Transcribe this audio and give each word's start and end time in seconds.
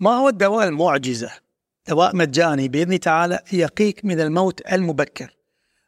ما 0.00 0.10
هو 0.10 0.28
الدواء 0.28 0.68
المعجزة؟ 0.68 1.30
دواء 1.88 2.16
مجاني 2.16 2.68
بإذن 2.68 3.00
تعالى 3.00 3.40
يقيك 3.52 4.04
من 4.04 4.20
الموت 4.20 4.72
المبكر 4.72 5.36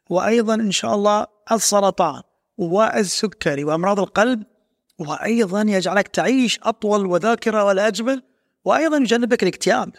وأيضا 0.09 0.55
إن 0.55 0.71
شاء 0.71 0.95
الله 0.95 1.27
السرطان 1.51 2.21
والسكري 2.57 3.63
وأمراض 3.63 3.99
القلب 3.99 4.43
وأيضا 4.99 5.61
يجعلك 5.61 6.07
تعيش 6.07 6.59
أطول 6.63 7.05
وذاكرة 7.05 7.63
والأجمل 7.63 8.23
وأيضا 8.65 8.97
يجنبك 8.97 9.43
الاكتئاب 9.43 9.95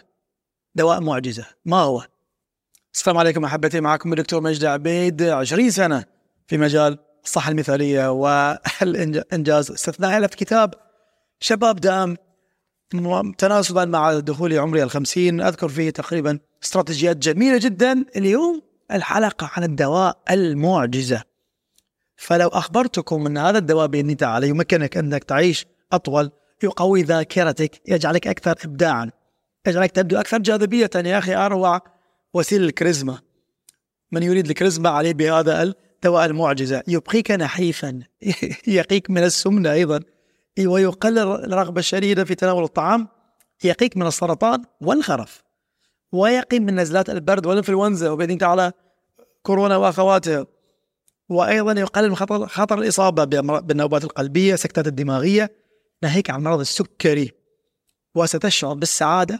دواء 0.75 1.01
معجزة 1.01 1.45
ما 1.65 1.77
هو؟ 1.77 2.05
السلام 2.93 3.17
عليكم 3.17 3.45
أحبتي 3.45 3.81
معكم 3.81 4.13
الدكتور 4.13 4.41
مجد 4.41 4.65
عبيد 4.65 5.21
20 5.21 5.69
سنة 5.69 6.05
في 6.47 6.57
مجال 6.57 6.97
الصحة 7.23 7.51
المثالية 7.51 8.11
والإنجاز 8.11 9.71
استثناء 9.71 10.17
ألف 10.17 10.35
كتاب 10.35 10.73
شباب 11.39 11.75
دام 11.75 12.17
تناسبا 13.37 13.85
مع 13.85 14.19
دخول 14.19 14.59
عمري 14.59 14.83
الخمسين 14.83 15.41
أذكر 15.41 15.69
فيه 15.69 15.89
تقريبا 15.89 16.39
استراتيجيات 16.63 17.17
جميلة 17.17 17.57
جدا. 17.57 18.05
اليوم 18.15 18.61
الحلقة 18.91 19.51
عن 19.53 19.63
الدواء 19.63 20.17
المعجزة. 20.31 21.23
فلو 22.15 22.47
أخبرتكم 22.47 23.25
أن 23.25 23.37
هذا 23.37 23.57
الدواء 23.57 23.87
بإذن 23.87 24.17
تعالى 24.17 24.49
يمكنك 24.49 24.97
أنك 24.97 25.23
تعيش 25.23 25.65
أطول 25.91 26.31
يقوي 26.63 27.01
ذاكرتك 27.01 27.81
يجعلك 27.87 28.27
أكثر 28.27 28.55
إبداعا. 28.65 29.11
يجعلك 29.67 29.91
تبدو 29.91 30.17
أكثر 30.17 30.37
جاذبية 30.37 30.89
يا 30.95 31.17
أخي 31.17 31.35
أروع 31.35 31.81
وسيلة 32.33 32.65
الكاريزما. 32.65 33.19
من 34.11 34.23
يريد 34.23 34.47
الكاريزما 34.47 34.89
عليه 34.89 35.13
بهذا 35.13 35.61
الدواء 35.63 36.25
المعجزة؟ 36.25 36.83
يبقيك 36.87 37.31
نحيفا. 37.31 37.99
يقيك 38.67 39.09
من 39.09 39.23
السمنة 39.23 39.71
أيضا. 39.71 39.99
ويقلل 40.59 41.19
الرغبة 41.19 41.79
الشديدة 41.79 42.23
في 42.23 42.35
تناول 42.35 42.63
الطعام 42.63 43.07
يقيك 43.63 43.97
من 43.97 44.07
السرطان 44.07 44.63
والخرف 44.81 45.43
ويقي 46.11 46.59
من 46.59 46.75
نزلات 46.75 47.09
البرد 47.09 47.45
والإنفلونزا. 47.45 48.09
وبإذن 48.09 48.37
تعالى 48.37 48.71
كورونا 49.43 49.77
وأخواتها 49.77 50.45
وأيضا 51.29 51.79
يقلل 51.79 52.09
من 52.09 52.15
خطر, 52.15 52.47
خطر 52.47 52.79
الإصابة 52.79 53.23
بالنوبات 53.59 54.03
القلبية 54.03 54.53
السكتات 54.53 54.87
الدماغية 54.87 55.51
ناهيك 56.03 56.29
عن 56.29 56.43
مرض 56.43 56.59
السكري. 56.59 57.31
وستشعر 58.15 58.73
بالسعادة 58.73 59.39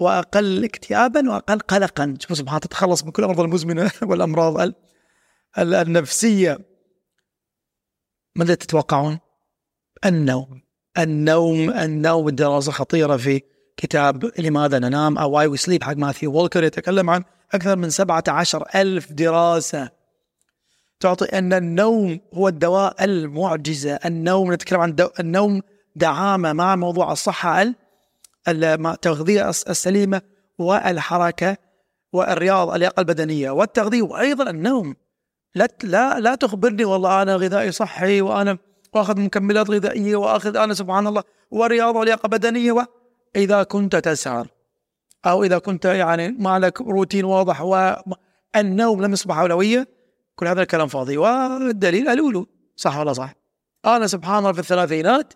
وأقل 0.00 0.64
اكتئابا 0.64 1.30
وأقل 1.30 1.58
قلقا. 1.58 2.16
شوفوا 2.20 2.36
سبحان 2.36 2.60
تتخلص 2.60 3.04
من 3.04 3.10
كل 3.10 3.22
الأمراض 3.22 3.44
المزمنة 3.44 3.90
والأمراض 4.08 4.72
النفسية. 5.58 6.58
ماذا 8.36 8.54
تتوقعون؟ 8.54 9.18
النوم. 10.04 10.62
النوم 10.98 11.70
النوم 11.70 12.30
دراسة 12.30 12.72
خطيرة 12.72 13.16
في 13.16 13.42
كتاب 13.76 14.30
لماذا 14.38 14.78
ننام 14.78 15.18
أو 15.18 15.30
Why 15.30 15.46
We 15.46 15.56
Sleep 15.56 15.84
حق 15.84 15.96
ماثيو 15.96 16.32
وولكر 16.32 16.64
يتكلم 16.64 17.10
عن 17.10 17.24
أكثر 17.54 17.76
من 17.76 17.90
17 17.90 18.64
ألف 18.74 19.12
دراسة. 19.12 19.90
تعطي 21.00 21.24
أن 21.24 21.52
النوم 21.52 22.20
هو 22.34 22.48
الدواء 22.48 23.04
المعجزة. 23.04 23.98
النوم 24.04 24.52
نتكلم 24.52 24.80
عن 24.80 24.94
دو... 24.94 25.08
النوم 25.20 25.62
دعامة 25.96 26.52
مع 26.52 26.76
موضوع 26.76 27.12
الصحة 27.12 27.74
التغذية 28.48 29.48
السليمة 29.48 30.22
والحركة 30.58 31.56
والرياض 32.12 32.70
اللياقة 32.70 33.00
البدنية. 33.00 33.50
والتغذية 33.50 34.02
وأيضا 34.02 34.50
النوم. 34.50 34.96
لا 35.54 35.68
لا 35.82 36.20
لا 36.20 36.34
تخبرني 36.34 36.84
والله 36.84 37.22
أنا 37.22 37.36
غذائي 37.36 37.72
صحي 37.72 38.20
وأنا 38.20 38.58
واخذ 38.94 39.20
مكملات 39.20 39.70
غذائية 39.70 40.16
وآخذ 40.16 40.56
أنا 40.56 40.74
سبحان 40.74 41.06
الله 41.06 41.22
ورياضة 41.50 41.98
ولياقة 41.98 42.28
بدنية 42.28 42.72
واذا 42.72 43.62
كنت 43.62 43.96
تسهر 43.96 44.48
أو 45.26 45.44
إذا 45.44 45.58
كنت 45.58 45.84
يعني 45.84 46.28
ما 46.28 46.58
لك 46.58 46.80
روتين 46.80 47.24
واضح 47.24 47.60
والنوم 47.60 49.02
لم 49.02 49.12
يصبح 49.12 49.38
أولوية 49.38 49.88
كل 50.36 50.46
هذا 50.46 50.62
الكلام 50.62 50.88
فاضي 50.88 51.16
والدليل 51.16 52.08
الولو 52.08 52.46
صح 52.76 52.98
ولا 52.98 53.12
صح؟ 53.12 53.34
أنا 53.86 54.06
سبحان 54.06 54.38
الله 54.38 54.52
في 54.52 54.58
الثلاثينات 54.58 55.34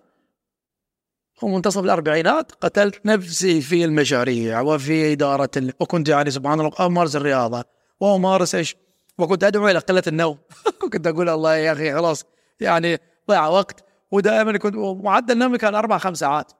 ومنتصف 1.42 1.84
الأربعينات 1.84 2.52
قتلت 2.52 3.06
نفسي 3.06 3.60
في 3.60 3.84
المشاريع 3.84 4.60
وفي 4.60 5.12
إدارة 5.12 5.50
ال... 5.56 5.72
وكنت 5.80 6.08
يعني 6.08 6.30
سبحان 6.30 6.60
الله 6.60 6.72
أمارس 6.80 7.16
الرياضة 7.16 7.64
وأمارس 8.00 8.54
إيش؟ 8.54 8.76
وكنت 9.18 9.44
أدعو 9.44 9.68
إلى 9.68 9.78
قلة 9.78 10.02
النوم 10.06 10.38
كنت 10.92 11.06
أقول 11.06 11.28
الله 11.28 11.56
يا 11.56 11.72
أخي 11.72 11.94
خلاص 11.94 12.24
يعني 12.60 12.98
ضيع 13.28 13.47
وقت 13.47 13.84
ودائما 14.11 14.59
كنت 14.59 14.75
معدل 14.77 15.39
نومي 15.39 15.59
كان 15.59 15.75
أربع 15.75 15.99
خمس 15.99 16.19
ساعات. 16.19 16.53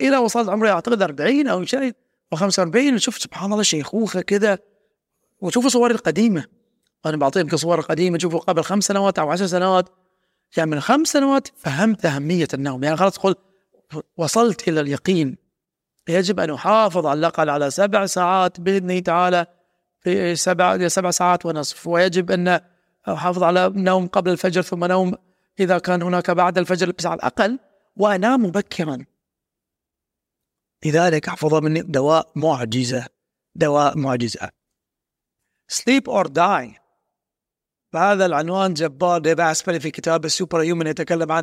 إلى 0.00 0.16
وصلت 0.16 0.48
عمري 0.48 0.70
أعتقد 0.70 1.02
40 1.02 1.48
أو 1.48 1.64
شيء 1.64 1.94
أو 2.32 2.36
45 2.36 2.94
وشوف 2.94 3.18
سبحان 3.18 3.52
الله 3.52 3.62
شيخوخة 3.62 4.20
كذا 4.20 4.58
وشوفوا 5.40 5.70
صوري 5.70 5.94
القديمة. 5.94 6.44
أنا 7.06 7.16
بعطيكم 7.16 7.56
صور 7.56 7.80
قديمة 7.80 8.18
شوفوا 8.18 8.40
قبل 8.40 8.62
خمس 8.62 8.84
سنوات 8.84 9.18
أو 9.18 9.30
عشر 9.30 9.46
سنوات. 9.46 9.88
يعني 10.56 10.70
من 10.70 10.80
خمس 10.80 11.08
سنوات 11.08 11.48
فهمت 11.56 12.06
أهمية 12.06 12.48
النوم. 12.54 12.84
يعني 12.84 12.96
خلاص 12.96 13.18
قلت 13.18 13.38
وصلت 14.16 14.68
إلى 14.68 14.80
اليقين. 14.80 15.36
يجب 16.08 16.40
أن 16.40 16.50
أحافظ 16.50 17.06
على 17.06 17.18
الأقل 17.18 17.50
على 17.50 17.70
سبع 17.70 18.06
ساعات 18.06 18.60
بإذنه 18.60 18.98
تعالى 18.98 19.46
في 20.00 20.36
سبع 20.36 20.88
سبع 20.88 21.10
ساعات 21.10 21.46
ونصف. 21.46 21.86
ويجب 21.86 22.30
أن 22.30 22.60
أحافظ 23.08 23.42
على 23.42 23.72
نوم 23.74 24.06
قبل 24.06 24.30
الفجر 24.30 24.62
ثم 24.62 24.84
نوم 24.84 25.14
إذا 25.60 25.78
كان 25.78 26.02
هناك 26.02 26.30
بعد 26.30 26.58
الفجر 26.58 26.92
بس 26.92 27.06
على 27.06 27.14
الأقل 27.18 27.58
وأنام 27.96 28.44
مبكرا. 28.44 29.04
لذلك 30.84 31.28
أحفظ 31.28 31.54
مني 31.54 31.82
دواء 31.82 32.32
معجزة. 32.36 33.06
دواء 33.54 33.98
معجزة. 33.98 34.50
Sleep 35.72 36.08
or 36.08 36.24
die. 36.28 36.80
بهذا 37.92 38.26
العنوان 38.26 38.74
جبار. 38.74 39.20
ديف 39.20 39.50
أسبري 39.50 39.80
في 39.80 39.90
كتاب 39.90 40.24
ال 40.24 40.30
Super 40.30 40.60
Human 40.60 40.86
يتكلم 40.86 41.32
عن 41.32 41.42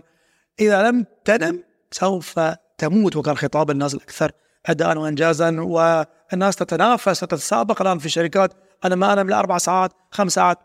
إذا 0.60 0.90
لم 0.92 1.06
تنم 1.26 1.64
سوف 1.92 2.40
تموت 2.78 3.16
وكان 3.16 3.38
خطاب 3.38 3.72
الناس 3.72 3.94
الأكثر 3.96 4.32
أداء 4.66 4.98
وإنجازا 4.98 5.62
والناس 5.62 6.56
تتنافس 6.56 7.24
وتتسابق 7.24 7.82
الآن 7.82 8.00
في 8.00 8.06
الشركات 8.06 8.54
أنا 8.86 8.96
ما 8.96 9.14
أنام 9.14 9.30
لأربع 9.30 9.58
ساعات 9.58 9.92
خمس 10.12 10.34
ساعات. 10.34 10.60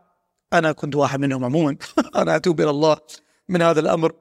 أنا 0.52 0.72
كنت 0.72 0.96
واحد 0.96 1.20
منهم 1.20 1.44
عموما 1.44 1.76
أنا 2.16 2.36
أتوب 2.36 2.60
إلى 2.60 2.70
الله. 2.70 2.96
من 3.52 3.62
هذا 3.62 3.80
الأمر. 3.80 4.12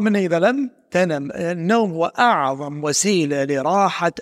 منه 0.00 0.18
إذا 0.18 0.38
لم 0.38 0.70
تنم 0.90 1.30
النوم 1.32 1.92
هو 1.92 2.06
أعظم 2.06 2.84
وسيلة 2.84 3.44
لراحة 3.44 4.12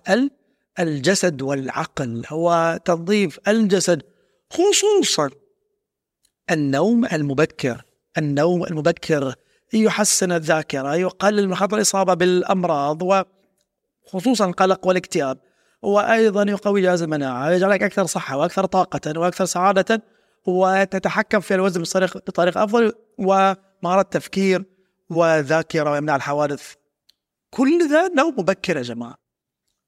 الجسد 0.79 1.43
والعقل. 1.43 2.23
هو 2.29 2.79
تنظيف 2.85 3.39
الجسد 3.49 4.03
خصوصا 4.51 5.31
النوم 6.51 7.05
المبكر. 7.05 7.85
النوم 8.19 8.65
المبكر 8.65 9.35
يحسن 9.73 10.33
الذاكرة 10.33 10.95
يقلل 10.95 11.49
من 11.49 11.55
خطر 11.55 11.77
الإصابة 11.77 12.15
بالأمراض 12.15 13.03
وخصوصا 13.03 14.47
القلق 14.47 14.87
والاكتئاب. 14.87 15.39
وأيضا 15.83 16.43
يقوي 16.43 16.83
جهاز 16.83 17.03
المناعة 17.03 17.51
يجعلك 17.51 17.83
أكثر 17.83 18.07
صحة 18.07 18.37
وأكثر 18.37 18.65
طاقة 18.65 19.19
وأكثر 19.21 19.45
سعادة 19.45 20.03
وتتحكم 20.47 21.41
في 21.41 21.55
الوزن 21.55 21.83
بطريقة 22.27 22.65
أفضل. 22.65 22.93
ومهارة 23.19 24.03
تفكير 24.03 24.65
وذاكرة 25.11 25.91
ويمنع 25.91 26.17
الحوادث. 26.17 26.75
كل 27.51 27.89
ذا 27.91 28.09
نوم 28.09 28.35
مبكر 28.39 28.77
يا 28.77 28.83
جماعة. 28.83 29.15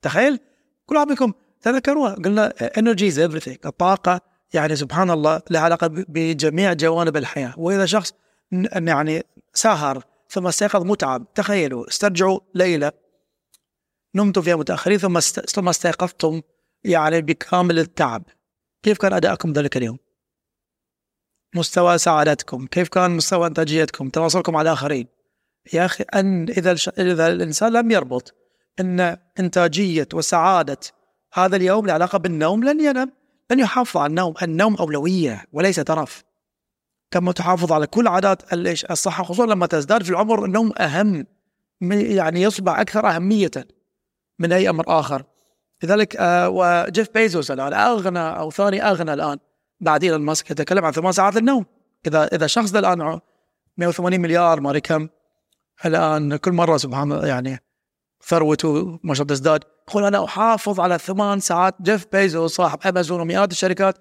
تخيل؟ 0.03 0.41
كل 0.87 0.97
واحد 0.97 1.09
منكم 1.09 1.33
تذكروها. 1.61 2.15
قلنا 2.15 2.53
energy 2.78 3.09
is 3.09 3.19
الطاقة 3.19 4.21
يعني 4.55 4.77
سبحان 4.77 5.11
الله 5.11 5.43
لها 5.51 5.61
علاقة 5.61 5.87
بجميع 5.87 6.73
جوانب 6.73 7.17
الحياة. 7.17 7.55
وإذا 7.59 7.87
شخص 7.87 8.13
يعني 8.73 9.23
سهر 9.55 10.05
ثم 10.29 10.47
استيقظ 10.47 10.85
متعب 10.85 11.35
تخيلوا 11.35 11.89
استرجعوا 11.89 12.41
ليلة 12.55 12.93
نمتم 14.15 14.43
فيها 14.43 14.57
متأخرين 14.57 14.99
ثم 14.99 15.21
ثم 15.21 15.69
استيقظتم 15.69 16.43
يعني 16.84 17.22
بكامل 17.22 17.78
التعب. 17.78 18.22
كيف 18.83 18.99
كان 18.99 19.13
أداءكم 19.13 19.53
ذلك 19.53 19.77
اليوم؟ 19.77 19.99
مستوى 21.55 21.99
سعادتكم 21.99 22.67
كيف 22.67 22.89
كان 22.89 23.11
مستوى 23.11 23.47
إنتاجيتكم 23.47 24.09
تواصلكم 24.09 24.53
مع 24.53 24.63
الآخرين؟ 24.63 25.07
يا 25.73 25.85
أخي 25.85 26.05
أن 26.15 26.49
إذا 26.49 26.73
الش... 26.73 26.89
إذا 26.89 27.27
الإنسان 27.27 27.73
لم 27.73 27.91
يربط 27.91 28.35
أن 28.81 29.17
إنتاجية 29.41 30.09
وسعادة 30.15 30.81
هذا 31.33 31.57
اليوم 31.57 31.87
له 31.87 31.93
علاقة 31.93 32.19
بالنوم 32.19 32.65
لن 32.65 32.81
ينام 32.81 33.13
لن 33.51 33.59
يحافظ 33.59 33.97
على 33.97 34.11
النوم. 34.11 34.35
النوم 34.43 34.75
أولوية 34.75 35.45
وليس 35.53 35.77
ترف. 35.77 36.25
كما 37.11 37.33
تحافظ 37.33 37.73
على 37.73 37.87
كل 37.87 38.09
عادات 38.09 38.53
الصحة 38.91 39.25
خصوصا 39.25 39.47
لما 39.47 39.67
تزداد 39.67 40.03
في 40.03 40.11
العمر 40.11 40.45
النوم 40.45 40.73
أهم 40.79 41.27
يعني 41.93 42.43
يصبح 42.43 42.79
أكثر 42.79 43.09
أهمية 43.09 43.51
من 44.39 44.53
أي 44.53 44.71
أمر 44.71 44.85
آخر. 45.01 45.25
لذلك 45.83 46.17
آه 46.17 46.49
وجيف 46.49 47.09
بيزوس 47.15 47.51
الآن 47.51 47.75
أغنى 47.75 48.19
أو 48.19 48.51
ثاني 48.51 48.83
أغنى 48.83 49.13
الآن 49.13 49.39
بعد 49.80 50.04
إيلون 50.04 50.21
ماسك 50.21 50.50
يتكلم 50.50 50.84
عن 50.84 50.92
ثمان 50.92 51.12
ساعات 51.12 51.36
النوم 51.36 51.66
إذا 52.06 52.24
إذا 52.27 52.47
شخص 52.47 52.74
الآن 52.74 53.21
180 53.77 54.21
مليار 54.21 54.60
ما 54.60 54.78
كم 54.78 55.09
الآن 55.84 56.36
كل 56.36 56.53
مرة 56.53 56.77
سبحان 56.77 57.12
الله 57.12 57.27
يعني 57.27 57.62
ثروته 58.24 58.98
ما 59.03 59.15
شاء 59.15 59.22
الله 59.22 59.34
تزداد 59.34 59.65
يقول 59.88 60.04
أنا 60.04 60.24
أحافظ 60.24 60.80
على 60.80 60.98
ثمان 60.98 61.41
ساعات 61.41 61.74
جيف 61.82 62.06
بيزوس 62.12 62.54
صاحب 62.54 62.78
أمازون 62.86 63.21
ومئات 63.21 63.53
الشركات 63.53 63.98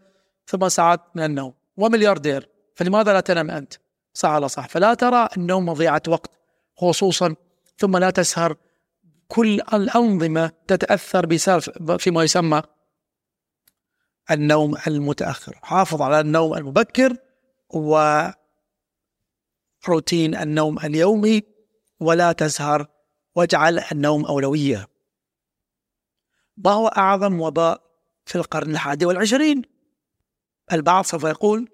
ثمان 0.47 0.69
ساعات 0.69 1.01
من 1.15 1.23
النوم 1.23 1.53
وملياردير 1.77 2.49
فلماذا 2.75 3.13
لا 3.13 3.19
تنام 3.19 3.51
أنت؟ 3.51 3.73
صح 4.13 4.29
ولا 4.29 4.47
صح؟ 4.47 4.67
فلا 4.67 4.93
ترى 4.93 5.29
النوم 5.37 5.65
مضيعة 5.65 6.01
وقت 6.07 6.31
خصوصا 6.77 7.35
ثم 7.77 7.97
لا 7.97 8.09
تسهر 8.09 8.55
كل 9.27 9.61
الأنظمة 9.73 10.51
تتأثر 10.67 11.25
بسبب 11.25 11.99
فيما 11.99 12.23
يسمى 12.23 12.61
النوم 14.31 14.77
المتأخر، 14.87 15.59
حافظ 15.63 16.01
على 16.01 16.19
النوم 16.19 16.53
المبكر 16.53 17.17
و 17.69 18.21
روتين 19.87 20.35
النوم 20.35 20.79
اليومي 20.79 21.43
ولا 21.99 22.31
تسهر 22.31 22.87
واجعل 23.35 23.79
النوم 23.91 24.25
أولوية. 24.25 24.87
ما 26.57 26.71
هو 26.71 26.87
أعظم 26.87 27.41
وباء 27.41 27.81
في 28.25 28.35
القرن 28.35 28.71
الحادي 28.71 29.05
والعشرين؟ 29.05 29.61
البعض 30.73 31.05
سوف 31.05 31.23
يقول 31.23 31.69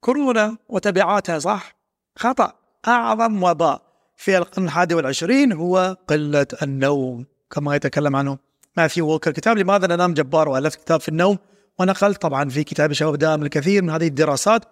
كورونا 0.00 0.56
وتبعاتها 0.68 1.38
صح. 1.38 1.76
خطأ. 2.16 2.52
أعظم 2.88 3.42
وباء 3.42 3.82
في 4.16 4.38
القرن 4.38 4.64
الحادي 4.64 4.94
والعشرين 4.94 5.52
هو 5.52 5.96
قلة 6.08 6.46
النوم. 6.62 7.26
كما 7.50 7.76
يتكلم 7.76 8.16
عنه 8.16 8.38
ماثيو 8.76 9.08
ووكر. 9.08 9.30
كتاب 9.30 9.58
لماذا 9.58 9.86
ننام 9.86 10.14
جبار؟ 10.14 10.48
وألف 10.48 10.74
كتاب 10.74 11.00
في 11.00 11.08
النوم. 11.08 11.38
ونقل 11.78 12.14
طبعا 12.14 12.48
في 12.48 12.64
كتاب 12.64 12.92
شباب 12.92 13.16
دائم 13.16 13.42
الكثير 13.42 13.82
من 13.82 13.90
هذه 13.90 14.06
الدراسات 14.06 14.64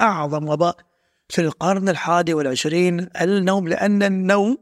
أعظم 0.00 0.48
وباء 0.48 0.76
في 1.28 1.40
القرن 1.40 1.88
الحادي 1.88 2.34
والعشرين 2.34 3.08
النوم 3.20 3.68
لأن 3.68 4.02
النوم 4.02 4.58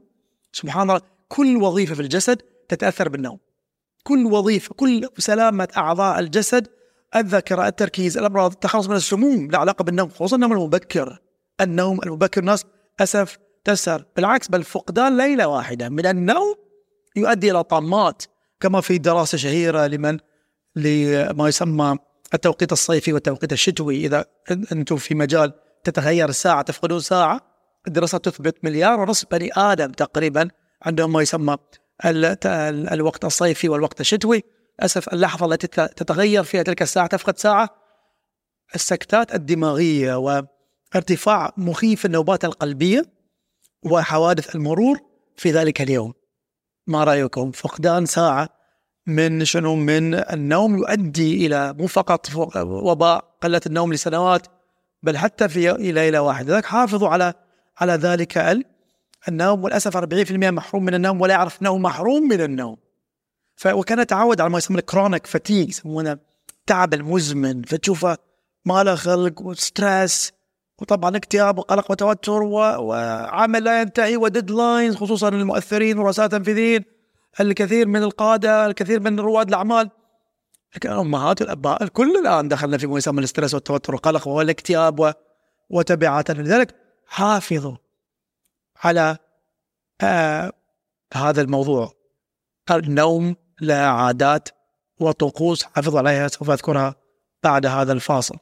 سبحان 0.53 0.91
الله 0.91 1.01
كل 1.29 1.57
وظيفة 1.57 1.95
في 1.95 2.03
الجسد 2.03 2.43
تتأثر 2.69 3.09
بالنوم. 3.09 3.39
كل 4.03 4.27
وظيفة 4.27 4.75
كل 4.75 5.09
سلامة 5.19 5.69
أعضاء 5.77 6.19
الجسد 6.19 6.69
الذاكرة 7.17 7.67
التركيز 7.67 8.19
الأمراض 8.19 8.53
التخلص 8.53 8.89
من 8.89 8.97
السموم 8.97 9.51
له 9.51 9.59
علاقة 9.59 9.83
بالنوم 9.83 10.09
خصوصا 10.09 10.37
النوم 10.37 10.53
المبكر. 10.53 11.19
النوم 11.61 12.01
المبكر 12.03 12.41
الناس 12.41 12.65
أسف 13.01 13.39
تسهر. 13.65 14.05
بالعكس 14.17 14.49
بل 14.49 14.63
فقدان 14.63 15.17
ليلة 15.17 15.49
واحدة 15.49 15.89
من 15.89 16.07
النوم 16.07 16.55
يؤدي 17.17 17.51
إلى 17.51 17.65
طامات 17.65 18.23
كما 18.61 18.81
في 18.81 18.99
دراسة 18.99 19.39
شهيرة 19.39 19.87
لمن 19.87 20.19
لما 20.77 21.49
يسمى 21.49 21.97
التوقيت 22.35 22.73
الصيفي 22.73 23.13
والتوقيت 23.13 23.53
الشتوي. 23.53 24.07
إذا 24.07 24.25
أنتم 24.73 24.97
في 24.97 25.15
مجال 25.15 25.53
تتغير 25.85 26.29
الساعة 26.29 26.63
تفقدون 26.63 27.01
ساعة 27.01 27.41
الدراسة 27.87 28.19
تثبت 28.19 28.65
مليار 28.65 29.01
ونصف 29.01 29.31
بني 29.31 29.51
آدم 29.57 29.93
تقريبا 29.93 30.49
عندهم 30.83 31.13
ما 31.13 31.23
يسمى 31.23 31.57
الوقت 32.93 33.25
الصيفي 33.25 33.69
والوقت 33.69 34.01
الشتوي. 34.01 34.43
أسف 34.81 35.09
اللحظة 35.09 35.47
التي 35.47 35.67
تتغير 35.67 36.45
فيها 36.45 36.63
تلك 36.63 36.83
الساعة 36.83 37.07
تفقد 37.07 37.39
ساعة. 37.39 37.69
السكتات 38.75 39.35
الدماغية 39.35 40.15
وارتفاع 40.95 41.53
مخيف 41.57 42.07
النوبات 42.07 42.45
القلبية 42.45 43.05
وحوادث 43.83 44.55
المرور 44.57 44.99
في 45.37 45.51
ذلك 45.51 45.81
اليوم. 45.83 46.13
ما 46.87 47.05
رأيكم؟ 47.05 47.51
فقدان 47.51 48.07
ساعة 48.07 48.49
من 49.07 49.45
شنو؟ 49.45 49.75
من 49.77 50.15
النوم 50.15 50.79
يؤدي 50.79 51.47
إلى 51.47 51.73
مو 51.73 51.87
فقط 51.87 52.27
وباء 52.57 53.25
قلة 53.43 53.61
النوم 53.67 53.93
لسنوات 53.93 54.47
بل 55.03 55.19
حتى 55.19 55.49
في 55.49 55.73
ليله 55.93 56.21
واحدة 56.21 56.53
لذلك 56.53 56.65
حافظوا 56.65 57.09
على 57.09 57.35
على 57.79 57.93
ذلك 57.93 58.65
النوم 59.29 59.65
وللأسف 59.65 59.97
40% 59.97 60.33
محروم 60.33 60.85
من 60.85 60.95
النوم 60.95 61.21
ولا 61.21 61.35
يعرف 61.35 61.63
انه 61.63 61.79
محروم 61.79 62.23
من 62.23 62.41
النوم. 62.41 62.77
ف 63.57 63.67
وكان 63.67 63.99
يتعود 63.99 64.41
على 64.41 64.51
ما 64.51 64.59
يسمونه 64.59 64.83
chronic 64.83 65.27
fatigue 65.27 65.69
يسمونه 65.69 66.19
تعب 66.67 66.95
المزمن. 66.95 67.63
فتشوفه 67.63 68.17
ما 68.65 68.85
له 68.85 68.95
خلق 68.95 69.43
و 69.43 69.56
stress 69.56 70.33
وطبعا 70.79 71.17
اكتئاب 71.17 71.59
وقلق 71.59 71.91
وتوتر 71.91 72.43
وعمل 72.43 73.65
لا 73.65 73.81
ينتهي 73.81 74.17
و 74.17 74.25
deadlines 74.25 74.97
خصوصا 74.97 75.29
المؤثرين 75.29 75.99
ورؤساء 75.99 76.27
تنفيذيين. 76.27 76.94
الكثير 77.41 77.89
من 77.89 78.03
القادة 78.03 78.67
الكثير 78.67 79.01
من 79.01 79.21
رواد 79.21 79.49
الأعمال. 79.49 79.91
لكن 80.77 80.93
الامهات 80.93 81.43
والاباء 81.43 81.83
الكل 81.83 82.17
الآن 82.17 82.49
دخلنا 82.49 82.79
في 82.79 82.87
مسمى 82.87 83.19
ال 83.19 83.24
stress 83.24 83.55
والتوتر 83.55 83.93
والقلق 83.93 84.29
والاكتئاب 84.29 85.15
وتبعاته 85.71 86.35
لذلك 86.35 86.75
حافظوا 87.07 87.77
على 88.77 89.19
آه 90.01 90.53
هذا 91.15 91.43
الموضوع. 91.43 91.93
النوم 92.71 93.37
له 93.61 93.75
عادات 93.75 94.49
وطقوس. 95.01 95.65
حافظوا 95.65 95.99
عليها 95.99 96.29
سوف 96.29 96.51
أذكرها 96.51 96.95
بعد 97.43 97.67
هذا 97.67 97.93
الفاصل. 97.93 98.37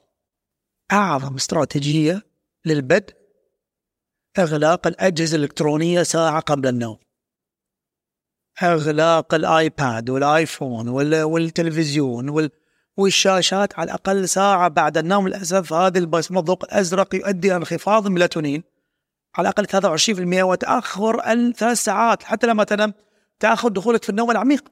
أعظم 0.92 1.34
استراتيجية 1.34 2.22
للبدء 2.64 3.14
إغلاق 4.38 4.86
الأجهزة 4.86 5.36
الإلكترونية 5.36 6.02
ساعة 6.02 6.40
قبل 6.40 6.68
النوم. 6.68 6.98
أغلاق 8.62 9.34
الآيباد 9.34 10.10
والآيفون 10.10 10.88
والتلفزيون 11.22 12.50
والشاشات 12.96 13.78
على 13.78 13.84
الأقل 13.84 14.28
ساعة 14.28 14.68
بعد 14.68 14.98
النوم. 14.98 15.28
للأسف 15.28 15.72
هذا 15.72 15.98
الضوء 15.98 16.64
الأزرق 16.64 17.14
يؤدي 17.14 17.48
إلى 17.48 17.56
انخفاض 17.56 18.06
الميلاتونين 18.06 18.62
على 19.34 19.48
الأقل 19.48 19.66
23% 19.66 20.42
وتأخر 20.42 21.32
الثلاث 21.32 21.78
ساعات 21.78 22.22
حتى 22.22 22.46
لما 22.46 22.64
تنام 22.64 22.94
تاخر 23.40 23.68
دخولك 23.68 24.02
في 24.02 24.10
النوم 24.10 24.30
العميق. 24.30 24.64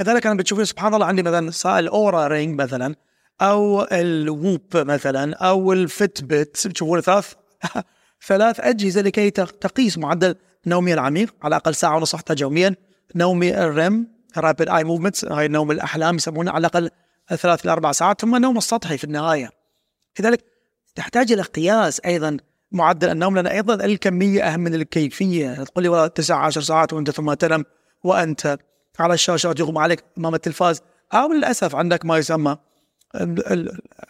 لذلك 0.00 0.26
أنا 0.26 0.34
بتشوفين 0.34 0.64
سبحان 0.64 0.94
الله 0.94 1.06
عندي 1.06 1.22
مثلا 1.22 1.50
سائل 1.50 1.88
Oura 1.88 2.26
Ring 2.26 2.60
مثلا 2.60 2.94
أو 3.40 3.82
ال 3.92 4.06
Whoop 4.06 4.76
مثلا 4.76 5.34
أو 5.34 5.72
ال 5.72 6.24
Fitbit 6.24 6.66
بتشوفون 6.66 7.00
ثلاث 7.00 7.32
ثلاث 8.26 8.60
أجهزة 8.60 9.00
لكي 9.00 9.30
تقيس 9.30 9.98
معدل 9.98 10.34
نومي 10.66 10.94
العميق 10.94 11.34
على 11.42 11.56
الأقل 11.56 11.74
ساعة 11.74 11.96
ونص 11.96 12.14
يوميا 12.40 12.74
نومي 13.14 13.64
ال 13.64 13.75
REM 13.75 14.08
rapid 14.38 14.70
eye 14.74 14.84
movements 14.84 15.24
هاي 15.24 15.48
نوم 15.48 15.70
الأحلام 15.70 16.16
يسمونه 16.16 16.50
على 16.50 16.60
الأقل 16.60 16.90
ثلاث 17.34 17.64
إلى 17.64 17.72
أربع 17.72 17.92
ساعات 17.92 18.20
ثم 18.20 18.36
النوم 18.36 18.58
السطحي 18.58 18.98
في 18.98 19.04
النهاية. 19.04 19.50
لذلك 20.20 20.44
تحتاج 20.94 21.32
إلى 21.32 21.42
قياس 21.42 22.00
أيضا 22.00 22.36
معدل 22.72 23.10
النوم 23.10 23.34
لأن 23.34 23.46
أيضا 23.46 23.74
الكمية 23.74 24.42
أهم 24.42 24.60
من 24.60 24.74
الكيفية. 24.74 25.64
تقول 25.64 25.82
لي 25.84 25.88
والله 25.88 26.06
تسع 26.06 26.36
عشر 26.36 26.60
ساعات 26.60 26.92
وأنت 26.92 27.10
ثم 27.10 27.34
تنام 27.34 27.64
وأنت 28.04 28.58
على 28.98 29.14
الشاشات 29.14 29.60
يغمى 29.60 29.80
عليك 29.80 30.04
امام 30.18 30.34
التلفاز 30.34 30.82
أو 31.14 31.32
للأسف 31.32 31.74
عندك 31.74 32.04
ما 32.04 32.18
يسمى 32.18 32.56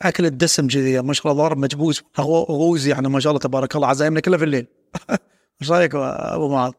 أكل 0.03 0.27
الدسم 0.27 0.69
كذي 0.69 1.03
ما 1.03 1.13
شاء 1.13 1.33
الله 1.33 1.43
ضارب 1.43 1.59
مجبوس 1.59 2.03
غوز 2.21 2.87
يعني 2.87 3.09
ما 3.09 3.21
شاء 3.21 3.31
الله 3.31 3.41
تبارك 3.41 3.77
الله 3.77 3.89
عزايمنا 3.89 4.21
كلها 4.21 4.39
في 4.39 4.45
الليل. 4.45 4.67
إيش 5.63 5.71
رأيك 5.71 5.95
أبو 5.95 6.49
معاذ؟ 6.49 6.73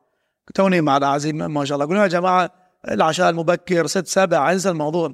توني 0.55 0.81
مع 0.81 0.97
العزيم 0.97 1.37
ما 1.37 1.65
شاء 1.65 1.75
الله. 1.75 1.87
قلنا 1.87 2.03
يا 2.03 2.07
جماعة 2.07 2.51
العشاء 2.87 3.29
المبكر 3.29 3.87
ست 3.87 4.07
سبع 4.07 4.51
انسى 4.51 4.69
الموضوع. 4.69 5.13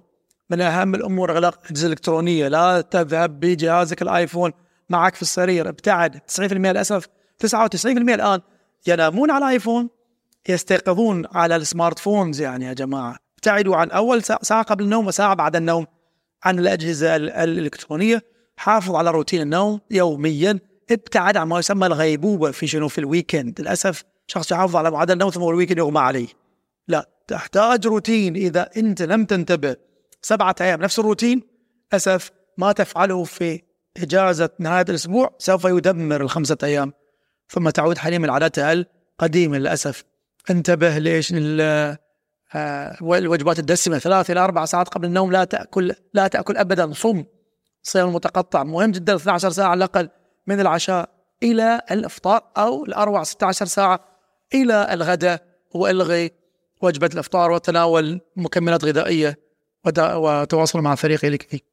من 0.49 0.61
أهم 0.61 0.95
الأمور 0.95 1.31
اغلاق 1.31 1.59
الاجهزه 1.63 1.87
الالكترونيه 1.87 2.47
لا 2.47 2.81
تذهب 2.81 3.39
بجهازك 3.39 4.01
الآيفون 4.01 4.51
معك 4.89 5.15
في 5.15 5.21
السرير. 5.21 5.69
ابتعد. 5.69 6.19
90% 6.27 6.41
للأسف. 6.71 7.07
99% 7.37 8.13
الآن 8.13 8.41
ينامون 8.87 9.31
على 9.31 9.45
ال 9.45 9.51
iPhone 9.51 9.89
يستيقظون 10.49 11.25
على 11.31 11.55
ال 11.55 11.62
smart 11.62 11.99
phones 11.99 12.41
يعني 12.41 12.65
يا 12.65 12.73
جماعة. 12.73 13.15
ابتعدوا 13.35 13.75
عن 13.75 13.91
أول 13.91 14.23
ساعة 14.23 14.63
قبل 14.63 14.83
النوم 14.83 15.07
وساعة 15.07 15.33
بعد 15.33 15.55
النوم 15.55 15.85
عن 16.43 16.59
الأجهزة 16.59 17.15
الإلكترونية. 17.15 18.21
حافظ 18.57 18.95
على 18.95 19.11
روتين 19.11 19.41
النوم 19.41 19.79
يوميا. 19.91 20.59
ابتعد 20.91 21.37
عن 21.37 21.47
ما 21.47 21.59
يسمى 21.59 21.87
الغيبوبة 21.87 22.51
في 22.51 22.67
شنو؟ 22.67 22.87
في 22.87 22.97
ال 22.97 23.04
weekend. 23.04 23.61
للأسف 23.61 24.03
شخص 24.33 24.51
يحافظ 24.51 24.75
على 24.75 24.91
معدل 24.91 25.13
النوم 25.13 25.29
ثم 25.29 25.41
الويكند 25.41 25.77
يغمى 25.77 25.99
عليه. 25.99 26.27
لا 26.87 27.09
تحتاج 27.27 27.87
روتين. 27.87 28.35
إذا 28.35 28.69
أنت 28.77 29.01
لم 29.01 29.25
تنتبه 29.25 29.75
سبعة 30.21 30.55
أيام 30.61 30.81
نفس 30.81 30.99
الروتين 30.99 31.41
اسف 31.93 32.31
ما 32.57 32.71
تفعله 32.71 33.23
في 33.23 33.61
إجازة 33.97 34.49
نهاية 34.59 34.85
الأسبوع 34.89 35.35
سوف 35.37 35.65
يدمر 35.65 36.21
الخمسة 36.21 36.57
أيام. 36.63 36.93
ثم 37.49 37.69
تعود 37.69 37.97
حليم 37.97 38.25
العادات 38.25 38.59
القديمه 38.59 39.57
للأسف. 39.57 40.03
انتبه 40.49 40.97
ليش 40.97 41.33
آه، 42.55 42.97
الوجبات 43.01 43.59
الدسمة 43.59 43.99
ثلاث 43.99 44.31
إلى 44.31 44.39
أربع 44.39 44.65
ساعات 44.65 44.89
قبل 44.89 45.05
النوم 45.05 45.31
لا 45.31 45.43
تأكل 45.43 45.93
لا 46.13 46.27
تأكل 46.27 46.57
ابدا. 46.57 46.93
صم. 46.93 47.23
صيام 47.83 48.15
متقطع. 48.15 48.63
مهم 48.63 48.91
جدا 48.91 49.15
12 49.15 49.49
ساعة 49.49 49.67
على 49.67 49.77
الأقل 49.77 50.09
من 50.47 50.59
العشاء 50.59 51.09
إلى 51.43 51.81
الإفطار 51.91 52.41
أو 52.57 52.85
الاروع 52.85 53.23
16 53.23 53.65
ساعة 53.65 54.12
إلى 54.53 54.93
الغداء 54.93 55.45
وإلغي 55.73 56.31
وجبة 56.81 57.09
الإفطار 57.13 57.51
وتناول 57.51 58.21
مكملات 58.35 58.85
غذائية 58.85 59.39
وتواصل 59.99 60.79
مع 60.79 60.95
فريقي 60.95 61.29
لكي 61.29 61.63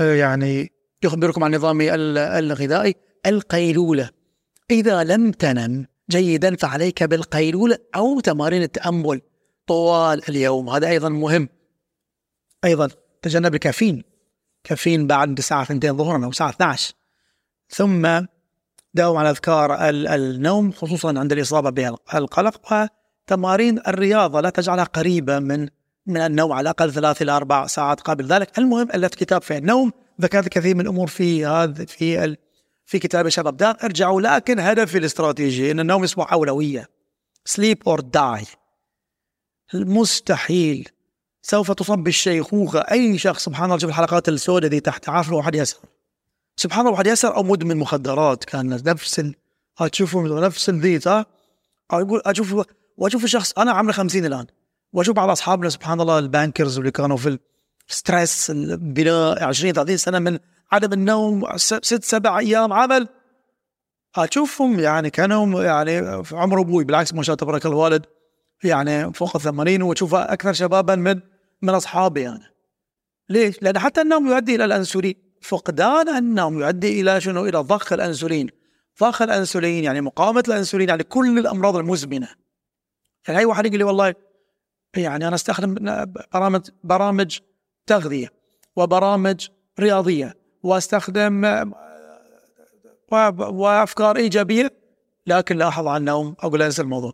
آه، 0.00 0.14
يعني 0.14 0.72
يخبركم 1.02 1.44
عن 1.44 1.54
نظامي 1.54 1.94
الغذائي. 1.94 2.94
القيلولة. 3.26 4.10
إذا 4.70 5.04
لم 5.04 5.32
تنم 5.32 5.86
جيدا 6.10 6.56
فعليك 6.56 7.02
بالقيلولة 7.02 7.78
أو 7.96 8.20
تمارين 8.20 8.62
التأمل 8.62 9.20
طوال 9.66 10.28
اليوم. 10.28 10.68
هذا 10.68 10.88
أيضا 10.88 11.08
مهم. 11.08 11.48
أيضا 12.64 12.88
تجنب 13.22 13.54
الكافيين 13.54 14.04
كافيين 14.64 15.06
بعد 15.06 15.38
الساعة 15.38 15.62
2 15.62 15.96
ظهرا 15.96 16.24
أو 16.24 16.30
الساعة 16.30 16.50
12 16.50 16.94
ثم 17.68 18.26
داوم 18.94 19.16
على 19.16 19.30
أذكار 19.30 19.88
النوم 19.88 20.72
خصوصا 20.72 21.18
عند 21.18 21.32
الإصابة 21.32 21.70
بالقلق. 21.70 22.88
وتمارين 23.28 23.78
الرياضة 23.78 24.40
لا 24.40 24.50
تجعلها 24.50 24.84
قريبة 24.84 25.38
من 25.38 25.68
من 26.06 26.16
النوم 26.16 26.52
على 26.52 26.60
الأقل 26.60 26.92
ثلاث 26.92 27.22
إلى 27.22 27.32
أربع 27.32 27.66
ساعات 27.66 28.00
قبل 28.00 28.26
ذلك. 28.26 28.58
المهم 28.58 28.88
ألفت 28.94 29.14
كتاب 29.14 29.42
في 29.42 29.56
النوم. 29.56 29.92
ذكرت 30.20 30.48
كثير 30.48 30.74
من 30.74 30.80
الأمور 30.80 31.06
في 31.06 31.46
هذا 31.46 31.84
في. 31.84 32.36
في 32.84 32.98
كتاب 32.98 33.28
شباب 33.28 33.56
دائم 33.56 33.76
ارجعوا 33.84 34.20
لكن 34.20 34.58
هدفي 34.60 34.98
الاستراتيجي 34.98 35.70
إن 35.70 35.80
النوم 35.80 36.04
يصبح 36.04 36.32
أولوية. 36.32 36.88
sleep 37.44 37.82
or 37.86 38.00
die 38.00 38.44
المستحيل. 39.74 40.88
سوف 41.42 41.70
تصب 41.70 41.98
بالشيخوخه 41.98 42.80
أي 42.80 43.18
شخص 43.18 43.44
سبحان 43.44 43.64
الله 43.64 43.78
شوف 43.78 43.90
الحلقات 43.90 44.28
السوداء 44.28 44.70
دي 44.70 44.80
تحت 44.80 45.08
عارف 45.08 45.32
واحد 45.32 45.54
يسهر 45.54 45.82
سبحان 46.56 46.80
الله 46.80 46.92
واحد 46.92 47.06
يسهر 47.06 47.36
أو 47.36 47.42
مدمن 47.42 47.76
مخدرات 47.76 48.44
كان 48.44 48.68
نفس 48.86 49.20
ال... 49.20 49.34
تشوفوا 49.92 50.40
نفس 50.40 50.68
الذي 50.68 51.00
صح؟ 51.00 51.24
يقول 51.92 52.22
أشوف 52.26 52.66
وأشوف 52.96 53.26
شخص 53.26 53.52
أنا 53.58 53.72
عمري 53.72 53.92
50 53.92 54.24
الآن 54.24 54.46
وأشوف 54.92 55.16
بعض 55.16 55.30
أصحابنا 55.30 55.68
سبحان 55.68 56.00
الله 56.00 56.18
ال 56.18 56.25
bankers 56.25 56.78
اللي 56.78 56.90
كانوا 56.90 57.16
في 57.16 57.38
ال 57.90 57.99
stress 57.99 58.50
البناء 58.50 59.44
20 59.44 59.72
30 59.72 59.96
سنة 59.96 60.18
من 60.18 60.38
عدم 60.72 60.92
النوم 60.92 61.56
ست 61.56 62.04
سبع 62.04 62.38
أيام 62.38 62.72
عمل 62.72 63.08
أشوفهم 64.16 64.80
يعني 64.80 65.10
كانوا 65.10 65.64
يعني 65.64 66.24
في 66.24 66.36
عمر 66.36 66.60
أبوي 66.60 66.84
بالعكس 66.84 67.14
ما 67.14 67.22
شاء 67.22 67.34
الله 67.34 67.46
تبارك 67.46 67.66
الوالد 67.66 68.06
يعني 68.64 69.12
فوق 69.12 69.36
الثمانين 69.36 69.82
وتشوفه 69.82 70.22
أكثر 70.22 70.52
شبابا 70.52 70.94
من 70.94 71.20
من 71.62 71.70
أصحابي 71.70 72.20
يعني 72.20 72.44
ليش؟ 73.28 73.62
لأن 73.62 73.78
حتى 73.78 74.00
النوم 74.00 74.26
يؤدي 74.26 74.54
إلى 74.54 74.64
الأنسولين 74.64 75.14
فقدان 75.42 76.08
النوم 76.08 76.60
يؤدي 76.60 77.00
إلى 77.00 77.20
شنو؟ 77.20 77.46
إلى 77.46 77.58
ضخ 77.58 77.92
الأنسولين. 77.92 78.48
ضخ 79.00 79.22
الأنسولين 79.22 79.84
يعني 79.84 80.00
مقاومة 80.00 80.44
الأنسولين 80.48 80.88
يعني 80.88 81.02
كل 81.02 81.38
الأمراض 81.38 81.76
المزمنة. 81.76 82.28
يعني 83.28 83.40
أي 83.40 83.44
واحد 83.44 83.66
يقول 83.66 83.78
لي 83.78 83.84
والله 83.84 84.14
يعني 84.96 85.28
أنا 85.28 85.34
أستخدم 85.34 86.04
برامج 86.34 86.60
برامج 86.84 87.38
تغذية 87.86 88.32
وبرامج 88.76 89.48
رياضية 89.80 90.36
وأستخدم 90.62 91.72
وأفكار 93.38 94.16
إيجابية 94.16 94.70
لكن 95.26 95.56
لاحظ 95.56 95.86
عن 95.86 96.00
النوم 96.00 96.36
أقول 96.40 96.62
انسى 96.62 96.82
الموضوع. 96.82 97.12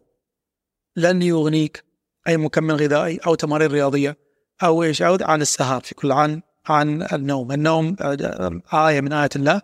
لن 0.96 1.22
يغنيك 1.22 1.84
أي 2.28 2.36
مكمل 2.36 2.74
غذائي 2.74 3.18
أو 3.26 3.34
تمارين 3.34 3.70
رياضية 3.70 4.16
أو 4.62 4.82
إيش 4.82 5.02
عن 5.02 5.40
السهر 5.40 5.80
في 5.80 5.94
كل 5.94 6.12
عن 6.12 6.42
عن 6.70 7.02
النوم. 7.12 7.52
النوم 7.52 7.96
آية 8.72 9.00
من 9.00 9.12
آيات 9.12 9.36
الله. 9.36 9.62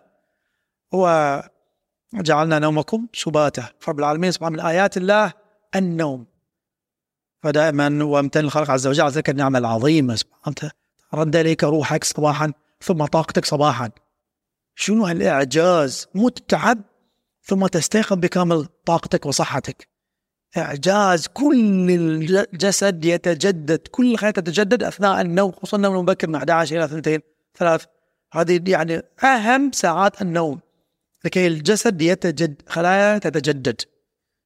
وجعلنا 0.92 2.58
نومكم 2.58 3.06
سباتا. 3.14 3.68
رب 3.88 3.99
العالمين 3.99 4.30
سبحانه 4.32 4.52
من 4.52 4.61
آيات 4.61 4.96
الله 4.96 5.32
النوم. 5.76 6.26
فدائما 7.42 8.04
وامتن 8.04 8.40
الخالق 8.40 8.70
عز 8.70 8.87
وجل 8.87 9.02
على 9.02 9.12
تلك 9.12 9.30
النعمة 9.30 9.58
العظيمة 9.58 10.14
سبحانه. 10.14 10.70
رد 11.14 11.37
إليك 11.37 11.64
روحك 11.64 12.04
صباحا 12.04 12.52
ثم 12.80 13.04
طاقتك 13.04 13.44
صباحا. 13.44 13.90
شنو 14.75 15.06
هالإعجاز؟ 15.06 16.06
متعب 16.14 16.78
ثم 17.42 17.66
تستيقظ 17.66 18.16
بكامل 18.16 18.66
طاقتك 18.87 19.26
وصحتك. 19.26 19.88
إعجاز 20.56 21.26
كل 21.26 21.90
الجسد 21.90 23.04
يتجدد 23.04 23.78
كل 23.90 24.12
الخلايا 24.12 24.32
تتجدد 24.32 24.82
أثناء 24.82 25.20
النوم 25.20 25.52
خصوصا 25.52 25.76
النوم 25.76 25.94
المبكر 25.94 26.28
من 26.28 26.34
11 26.34 26.76
إلى 26.76 26.84
2 26.84 27.20
3 27.54 27.87
هذه 28.32 28.61
يعني 28.66 29.02
أهم 29.25 29.73
ساعات 29.73 30.23
النوم. 30.23 30.61
لكي 31.25 31.46
الجسد 31.46 32.02
يتجد 32.02 32.62
خلايا 32.68 33.18
تتجدد 33.18 33.80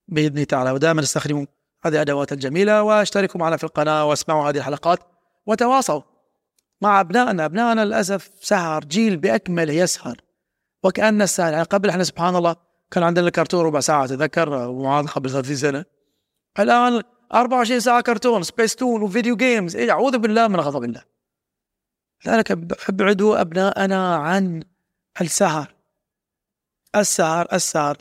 بإذن 0.08 0.46
تعالى. 0.46 0.70
ودائما 0.70 1.00
استخدموا 1.00 1.46
هذه 1.84 1.94
الأدوات 1.94 2.32
الجميلة 2.32 2.82
وأشتركوا 2.82 3.40
معنا 3.40 3.56
في 3.56 3.64
القناة 3.64 4.04
واسمعوا 4.04 4.50
هذه 4.50 4.56
الحلقات 4.56 4.98
وتواصوا 5.46 6.02
مع 6.82 7.00
أبنائنا. 7.00 7.44
أبنائنا 7.44 7.84
للأسف 7.84 8.30
سهر 8.40 8.84
جيل 8.84 9.16
بأكمله 9.16 9.72
يسهر. 9.72 10.16
وكأن 10.84 11.22
السهر 11.22 11.52
يعني 11.52 11.64
قبل 11.64 11.88
إحنا 11.88 12.04
سبحان 12.04 12.36
الله 12.36 12.56
كان 12.90 13.02
عندنا 13.04 13.26
الكرتون 13.26 13.64
ربع 13.64 13.80
ساعة 13.80 14.06
تذكر 14.06 14.72
معاذ 14.72 15.06
قبل 15.06 15.30
30 15.30 15.56
سنة. 15.56 15.98
الآن 16.58 17.02
24 17.34 17.80
ساعة 17.80 18.00
كرتون 18.00 18.42
سبيس 18.42 18.76
تون 18.76 19.02
و 19.02 19.08
video 19.08 19.37
games 19.37 19.76
إيه 19.76 19.90
أعوذ 19.90 20.18
بالله 20.18 20.48
من 20.48 20.60
غضب 20.60 20.84
الله. 20.84 21.02
لذلك 22.26 22.50
أبعدوا 22.88 23.40
أبناءنا 23.40 24.16
عن 24.16 24.62
السهر. 25.20 25.74
السهر 26.96 27.48
السهر 27.52 27.96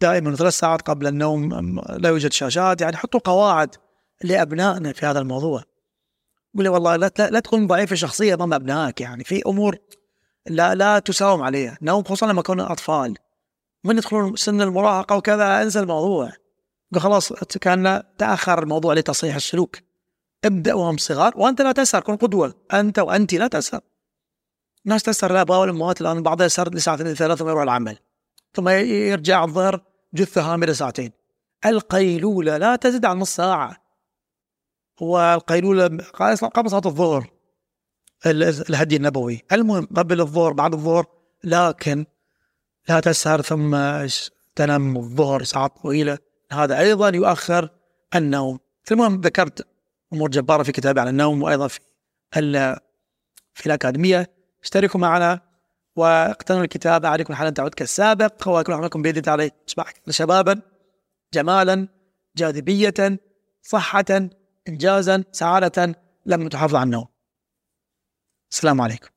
دائما 0.00 0.36
ثلاث 0.36 0.52
ساعات 0.52 0.82
قبل 0.82 1.06
النوم 1.06 1.80
لا 1.88 2.08
يوجد 2.08 2.32
شاشات. 2.32 2.80
يعني 2.80 2.96
حطوا 2.96 3.20
قواعد 3.20 3.74
لأبنائنا 4.24 4.92
في 4.92 5.06
هذا 5.06 5.18
الموضوع. 5.18 5.62
قول 6.54 6.64
لي 6.64 6.68
والله 6.68 6.96
لا 6.96 7.10
لا 7.18 7.40
تكون 7.40 7.66
ضعيف 7.66 7.92
الشخصيه 7.92 8.34
أمام 8.34 8.54
أبنائك. 8.54 9.00
يعني 9.00 9.24
في 9.24 9.42
أمور 9.46 9.76
لا 10.46 10.74
لا 10.74 10.98
تساوم 10.98 11.42
عليها. 11.42 11.78
نوم 11.82 12.04
خصوصا 12.04 12.26
لما 12.26 12.40
يكونوا 12.40 12.72
أطفال. 12.72 13.14
من 13.84 13.96
يدخلون 13.96 14.36
سن 14.36 14.60
المراهقة 14.60 15.16
وكذا؟ 15.16 15.62
انسى 15.62 15.80
الموضوع. 15.80 16.32
خلاص 16.98 17.32
كان 17.32 18.02
تأخر 18.18 18.62
الموضوع 18.62 18.94
لتصحيح 18.94 19.34
السلوك. 19.34 19.76
ابدأ 20.44 20.74
وهم 20.74 20.96
صغار 20.96 21.32
وأنت 21.36 21.62
لا 21.62 21.72
تسهر 21.72 22.02
كن 22.02 22.16
قدوة. 22.16 22.54
أنت 22.72 22.98
وانت 22.98 23.34
لا 23.34 23.46
تسهر. 23.46 23.80
ناس 24.84 25.02
تسهر 25.02 25.30
الاباء 25.30 25.60
والامهات 25.60 26.00
الآن 26.00 26.22
بعضها 26.22 26.46
يسهر 26.46 26.74
لساعتين 26.74 27.14
ثلاثة 27.14 27.38
ثم 27.38 27.48
يروح 27.48 27.62
العمل. 27.62 27.98
ثم 28.54 28.68
يرجع 28.68 29.44
الظهر 29.44 29.84
جثه 30.14 30.52
هامله 30.52 30.72
ساعتين. 30.72 31.12
القيلولة 31.66 32.56
لا 32.56 32.76
تزيد 32.76 33.04
عن 33.04 33.18
نص 33.18 33.36
ساعة. 33.36 33.76
والقيلولة 35.00 35.86
قبل 36.54 36.70
صلاة 36.70 36.82
الظهر. 36.86 37.30
الهدي 38.26 38.96
النبوي. 38.96 39.42
المهم 39.52 39.88
قبل 39.96 40.20
الظهر 40.20 40.52
بعد 40.52 40.74
الظهر 40.74 41.06
لكن 41.44 42.06
لا 42.88 43.00
تسهر 43.00 43.42
ثم 43.42 43.76
تنام 44.54 44.96
الظهر 44.96 45.42
ساعات 45.42 45.72
طويلة. 45.82 46.18
هذا 46.52 46.78
أيضا 46.78 47.08
يؤخر 47.08 47.70
النوم. 48.14 48.58
المهم 48.92 49.20
ذكرت 49.20 49.66
أمور 50.12 50.30
جبارة 50.30 50.62
في 50.62 50.72
كتابي 50.72 51.00
عن 51.00 51.08
النوم 51.08 51.42
وأيضا 51.42 51.68
في 51.68 51.80
في 53.54 53.66
الأكاديمية. 53.66 54.30
اشتركوا 54.62 55.00
معنا 55.00 55.40
واقتنوا 55.96 56.62
الكتاب. 56.62 57.06
عليكم 57.06 57.34
حالا 57.34 57.50
تعود 57.50 57.74
كالسابق. 57.74 58.48
وأكون 58.48 58.74
عملكم 58.74 59.02
بيدي 59.02 59.20
تعالى 59.20 59.50
شبابا 60.08 60.60
جمالا 61.34 61.88
جاذبية 62.36 63.20
صحة 63.62 64.28
إنجازا 64.68 65.24
سعادة. 65.32 65.94
لم 66.26 66.48
تحافظ 66.48 66.74
على 66.74 66.84
النوم. 66.84 67.06
السلام 68.50 68.80
عليكم. 68.80 69.08